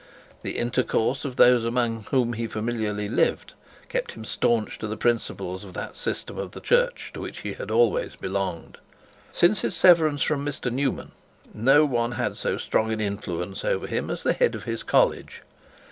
[0.41, 3.53] The intercourse of those among whom he familiarly lived
[3.87, 7.53] kept him staunch to the principles of that system of the Church to which he
[7.53, 8.79] had always belonged.
[9.31, 11.11] Since his severance from Mr Newman,
[11.53, 14.81] no one had had so strong an influence over him as the head of his
[14.81, 15.43] college.